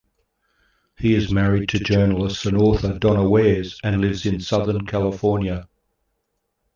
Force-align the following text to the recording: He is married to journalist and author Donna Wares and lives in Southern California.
He 0.97 1.13
is 1.13 1.31
married 1.31 1.69
to 1.69 1.77
journalist 1.79 2.47
and 2.47 2.57
author 2.57 2.97
Donna 2.97 3.29
Wares 3.29 3.79
and 3.83 4.01
lives 4.01 4.25
in 4.25 4.39
Southern 4.39 4.87
California. 4.87 5.69